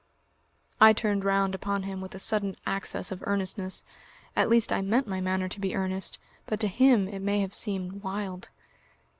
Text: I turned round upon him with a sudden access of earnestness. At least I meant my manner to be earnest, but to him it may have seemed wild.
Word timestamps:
I 0.79 0.93
turned 0.93 1.23
round 1.25 1.53
upon 1.53 1.83
him 1.83 2.01
with 2.01 2.15
a 2.15 2.17
sudden 2.17 2.55
access 2.65 3.11
of 3.11 3.21
earnestness. 3.27 3.83
At 4.35 4.49
least 4.49 4.73
I 4.73 4.81
meant 4.81 5.05
my 5.07 5.21
manner 5.21 5.47
to 5.49 5.59
be 5.59 5.75
earnest, 5.75 6.17
but 6.47 6.59
to 6.61 6.67
him 6.67 7.07
it 7.07 7.19
may 7.19 7.39
have 7.41 7.53
seemed 7.53 8.01
wild. 8.01 8.49